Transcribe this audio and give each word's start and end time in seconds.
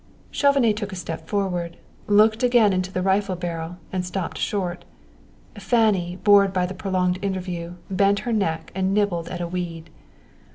Chauvenet 0.31 0.77
took 0.77 0.91
a 0.91 0.95
step 0.95 1.27
forward, 1.27 1.77
looked 2.07 2.41
again 2.41 2.73
into 2.73 2.91
the 2.91 3.03
rifle 3.03 3.35
barrel, 3.35 3.77
and 3.91 4.03
stopped 4.03 4.39
short. 4.39 4.83
Fanny, 5.59 6.15
bored 6.23 6.51
by 6.51 6.65
the 6.65 6.73
prolonged 6.73 7.19
interview, 7.23 7.75
bent 7.87 8.21
her 8.25 8.33
neck 8.33 8.71
and 8.73 8.95
nibbled 8.95 9.27
at 9.29 9.41
a 9.41 9.47
weed. 9.47 9.91